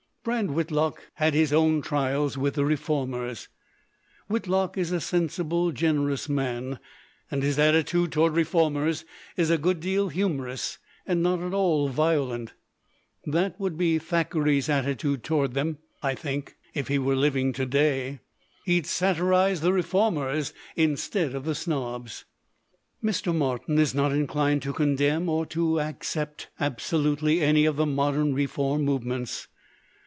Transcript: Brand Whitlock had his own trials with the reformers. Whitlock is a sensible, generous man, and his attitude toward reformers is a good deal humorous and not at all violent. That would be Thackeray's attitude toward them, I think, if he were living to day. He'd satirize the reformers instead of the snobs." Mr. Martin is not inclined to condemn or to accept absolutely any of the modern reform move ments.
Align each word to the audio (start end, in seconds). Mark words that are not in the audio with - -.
Brand 0.23 0.51
Whitlock 0.53 1.01
had 1.15 1.33
his 1.33 1.51
own 1.51 1.81
trials 1.81 2.37
with 2.37 2.53
the 2.53 2.63
reformers. 2.63 3.47
Whitlock 4.27 4.77
is 4.77 4.91
a 4.91 5.01
sensible, 5.01 5.71
generous 5.71 6.29
man, 6.29 6.77
and 7.31 7.41
his 7.41 7.57
attitude 7.57 8.11
toward 8.11 8.35
reformers 8.35 9.03
is 9.35 9.49
a 9.49 9.57
good 9.57 9.79
deal 9.79 10.09
humorous 10.09 10.77
and 11.07 11.23
not 11.23 11.41
at 11.41 11.55
all 11.55 11.89
violent. 11.89 12.53
That 13.25 13.59
would 13.59 13.79
be 13.79 13.97
Thackeray's 13.97 14.69
attitude 14.69 15.23
toward 15.23 15.55
them, 15.55 15.79
I 16.03 16.13
think, 16.13 16.55
if 16.75 16.87
he 16.87 16.99
were 16.99 17.15
living 17.15 17.51
to 17.53 17.65
day. 17.65 18.19
He'd 18.65 18.85
satirize 18.85 19.61
the 19.61 19.73
reformers 19.73 20.53
instead 20.75 21.33
of 21.33 21.45
the 21.45 21.55
snobs." 21.55 22.25
Mr. 23.03 23.33
Martin 23.35 23.79
is 23.79 23.95
not 23.95 24.11
inclined 24.11 24.61
to 24.61 24.73
condemn 24.73 25.27
or 25.29 25.47
to 25.47 25.79
accept 25.81 26.49
absolutely 26.59 27.41
any 27.41 27.65
of 27.65 27.75
the 27.75 27.87
modern 27.87 28.35
reform 28.35 28.83
move 28.83 29.03
ments. 29.03 29.47